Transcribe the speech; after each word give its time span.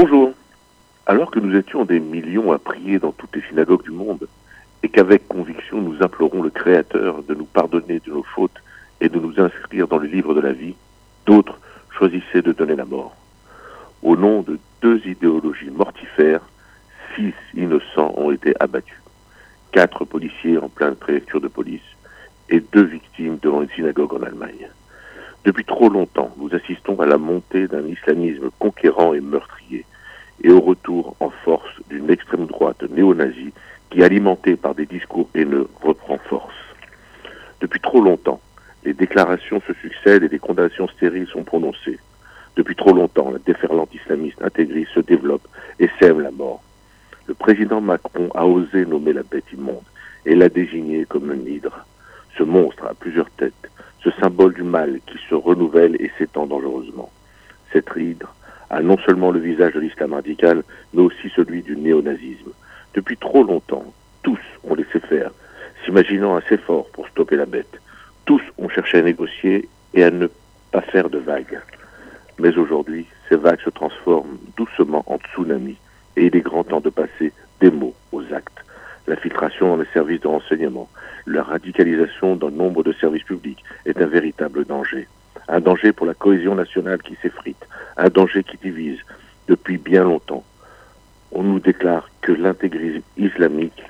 Bonjour. 0.00 0.32
Alors 1.06 1.32
que 1.32 1.40
nous 1.40 1.56
étions 1.56 1.84
des 1.84 1.98
millions 1.98 2.52
à 2.52 2.58
prier 2.60 3.00
dans 3.00 3.10
toutes 3.10 3.34
les 3.34 3.42
synagogues 3.42 3.82
du 3.82 3.90
monde, 3.90 4.28
et 4.84 4.88
qu'avec 4.88 5.26
conviction 5.26 5.82
nous 5.82 6.00
implorons 6.04 6.40
le 6.40 6.50
Créateur 6.50 7.24
de 7.24 7.34
nous 7.34 7.46
pardonner 7.46 7.98
de 7.98 8.12
nos 8.12 8.22
fautes 8.22 8.62
et 9.00 9.08
de 9.08 9.18
nous 9.18 9.40
inscrire 9.40 9.88
dans 9.88 9.98
le 9.98 10.06
livre 10.06 10.34
de 10.34 10.40
la 10.40 10.52
vie, 10.52 10.76
d'autres 11.26 11.58
choisissaient 11.90 12.42
de 12.42 12.52
donner 12.52 12.76
la 12.76 12.84
mort. 12.84 13.16
Au 14.04 14.14
nom 14.14 14.42
de 14.42 14.60
deux 14.82 15.04
idéologies 15.04 15.70
mortifères, 15.70 16.42
six 17.16 17.34
innocents 17.56 18.14
ont 18.16 18.30
été 18.30 18.54
abattus. 18.60 19.02
Quatre 19.72 20.04
policiers 20.04 20.58
en 20.58 20.68
pleine 20.68 20.94
préfecture 20.94 21.40
de 21.40 21.48
police 21.48 21.90
et 22.50 22.60
deux 22.60 22.84
victimes 22.84 23.38
devant 23.42 23.62
une 23.62 23.70
synagogue 23.70 24.14
en 24.14 24.22
Allemagne. 24.22 24.68
Depuis 25.44 25.64
trop 25.64 25.88
longtemps, 25.88 26.30
nous 26.36 26.54
assistons 26.54 27.00
à 27.00 27.06
la 27.06 27.16
montée 27.16 27.68
d'un 27.68 27.86
islamisme 27.86 28.50
conquérant 28.58 29.14
et 29.14 29.20
meurtrier, 29.20 29.86
et 30.42 30.50
au 30.50 30.60
retour 30.60 31.16
en 31.20 31.30
force 31.30 31.70
d'une 31.88 32.10
extrême 32.10 32.46
droite 32.46 32.82
néo-nazie 32.90 33.52
qui, 33.90 34.02
alimentée 34.02 34.56
par 34.56 34.74
des 34.74 34.86
discours 34.86 35.28
haineux, 35.34 35.68
reprend 35.82 36.18
force. 36.18 36.54
Depuis 37.60 37.80
trop 37.80 38.00
longtemps, 38.00 38.40
les 38.84 38.94
déclarations 38.94 39.60
se 39.66 39.72
succèdent 39.74 40.22
et 40.22 40.28
des 40.28 40.38
condamnations 40.38 40.88
stériles 40.88 41.26
sont 41.26 41.42
prononcées. 41.42 41.98
Depuis 42.56 42.76
trop 42.76 42.92
longtemps, 42.92 43.30
la 43.30 43.38
déferlante 43.38 43.94
islamiste 43.94 44.40
intégriste 44.42 44.92
se 44.92 45.00
développe 45.00 45.46
et 45.78 45.88
sème 46.00 46.20
la 46.20 46.30
mort. 46.30 46.62
Le 47.26 47.34
président 47.34 47.80
Macron 47.80 48.30
a 48.34 48.46
osé 48.46 48.86
nommer 48.86 49.12
la 49.12 49.22
bête 49.22 49.52
immonde 49.52 49.84
et 50.24 50.34
l'a 50.34 50.48
désignée 50.48 51.04
comme 51.04 51.30
un 51.30 51.46
hydre. 51.46 51.84
Ce 52.36 52.42
monstre 52.42 52.86
a 52.86 52.94
plusieurs 52.94 53.30
têtes, 53.30 53.70
ce 54.02 54.10
symbole 54.12 54.54
du 54.54 54.62
mal 54.62 55.00
qui 55.06 55.18
se 55.28 55.34
renouvelle 55.34 55.96
et 56.00 56.10
s'étend 56.16 56.46
dangereusement. 56.46 57.10
Cette 57.72 57.90
hydre 57.96 58.34
a 58.70 58.82
non 58.82 58.98
seulement 58.98 59.30
le 59.30 59.40
visage 59.40 59.74
de 59.74 59.80
l'islam 59.80 60.14
radical, 60.14 60.62
mais 60.92 61.02
aussi 61.02 61.30
celui 61.34 61.62
du 61.62 61.76
néonazisme. 61.76 62.50
Depuis 62.94 63.16
trop 63.16 63.44
longtemps, 63.44 63.92
tous 64.22 64.40
ont 64.64 64.74
laissé 64.74 65.00
faire, 65.00 65.30
s'imaginant 65.84 66.36
assez 66.36 66.58
fort 66.58 66.88
pour 66.90 67.08
stopper 67.08 67.36
la 67.36 67.46
bête. 67.46 67.80
Tous 68.24 68.42
ont 68.58 68.68
cherché 68.68 68.98
à 68.98 69.02
négocier 69.02 69.68
et 69.94 70.04
à 70.04 70.10
ne 70.10 70.28
pas 70.70 70.82
faire 70.82 71.08
de 71.08 71.18
vagues. 71.18 71.60
Mais 72.38 72.56
aujourd'hui, 72.56 73.06
ces 73.28 73.36
vagues 73.36 73.60
se 73.60 73.70
transforment 73.70 74.38
doucement 74.56 75.02
en 75.06 75.18
tsunamis 75.18 75.76
et 76.16 76.26
il 76.26 76.36
est 76.36 76.40
grand 76.40 76.64
temps 76.64 76.80
de 76.80 76.90
passer 76.90 77.32
des 77.60 77.70
mots 77.70 77.94
aux 78.12 78.22
actes. 78.32 78.64
L'infiltration 79.06 79.68
dans 79.68 79.82
les 79.82 79.88
services 79.92 80.20
de 80.20 80.28
renseignement, 80.28 80.88
la 81.26 81.42
radicalisation 81.42 82.36
dans 82.36 82.50
nombre 82.50 82.82
de 82.82 82.92
services 82.92 83.22
publics 83.22 83.64
est 83.86 84.00
un 84.00 84.06
véritable 84.06 84.64
danger. 84.64 85.08
Un 85.48 85.60
danger 85.60 85.92
pour 85.92 86.06
la 86.06 86.14
cohésion 86.14 86.54
nationale 86.54 87.02
qui 87.02 87.16
s'effrite, 87.22 87.66
un 87.96 88.10
danger 88.10 88.44
qui 88.44 88.58
divise 88.58 88.98
depuis 89.48 89.78
bien 89.78 90.04
longtemps. 90.04 90.44
On 91.32 91.42
nous 91.42 91.58
déclare 91.58 92.10
que 92.20 92.32
l'intégrisme 92.32 93.02
islamique 93.16 93.82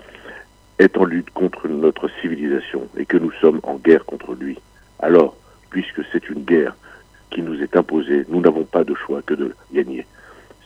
est 0.78 0.96
en 0.96 1.04
lutte 1.04 1.30
contre 1.30 1.66
notre 1.66 2.08
civilisation 2.20 2.86
et 2.96 3.06
que 3.06 3.16
nous 3.16 3.32
sommes 3.32 3.60
en 3.64 3.74
guerre 3.74 4.04
contre 4.04 4.34
lui. 4.34 4.58
Alors, 5.00 5.36
puisque 5.70 6.02
c'est 6.12 6.30
une 6.30 6.44
guerre 6.44 6.76
qui 7.30 7.42
nous 7.42 7.60
est 7.60 7.76
imposée, 7.76 8.24
nous 8.28 8.40
n'avons 8.40 8.64
pas 8.64 8.84
de 8.84 8.94
choix 8.94 9.22
que 9.22 9.34
de 9.34 9.52
gagner. 9.72 10.06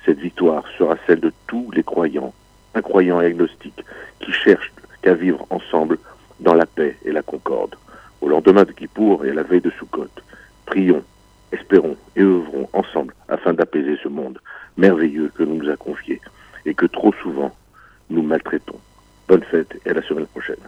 Cette 0.05 0.19
victoire 0.19 0.65
sera 0.77 0.97
celle 1.07 1.21
de 1.21 1.33
tous 1.47 1.71
les 1.73 1.83
croyants, 1.83 2.35
incroyants 2.75 3.21
et 3.21 3.27
agnostiques, 3.27 3.85
qui 4.21 4.33
cherchent 4.33 4.73
qu'à 5.01 5.15
vivre 5.15 5.47
ensemble 5.51 5.99
dans 6.41 6.55
la 6.55 6.67
paix 6.67 6.97
et 7.05 7.13
la 7.13 7.23
concorde. 7.23 7.77
Au 8.21 8.29
lendemain 8.29 8.65
de 8.65 8.73
Kippour 8.73 9.25
et 9.25 9.31
à 9.31 9.35
la 9.35 9.43
veille 9.43 9.61
de 9.61 9.71
Sukkot, 9.71 10.09
prions, 10.73 11.05
espérons 11.53 11.99
et 12.17 12.23
œuvrons 12.23 12.67
ensemble 12.73 13.15
afin 13.29 13.53
d'apaiser 13.53 13.99
ce 14.03 14.09
monde 14.09 14.39
merveilleux 14.79 15.31
que 15.35 15.43
nous 15.43 15.57
nous 15.57 15.69
a 15.69 15.77
confié 15.77 16.19
et 16.65 16.73
que 16.73 16.87
trop 16.87 17.13
souvent 17.23 17.55
nous 18.09 18.23
maltraitons. 18.23 18.81
Bonne 19.29 19.43
fête 19.43 19.79
et 19.85 19.91
à 19.91 19.93
la 19.93 20.01
semaine 20.01 20.27
prochaine. 20.27 20.65